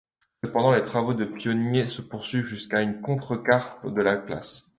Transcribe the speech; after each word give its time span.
Cependant 0.43 0.73
les 0.73 0.83
travaux 0.83 1.13
des 1.13 1.27
pionniers 1.27 1.85
se 1.87 2.01
poursuivent 2.01 2.47
jusqu'à 2.47 2.81
une 2.81 3.01
contrescarpe 3.01 3.85
de 3.93 4.01
la 4.01 4.17
place. 4.17 4.67